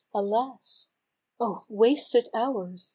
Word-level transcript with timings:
alas! 0.15 0.89
Oh! 1.39 1.63
wasted 1.69 2.27
hours 2.33 2.89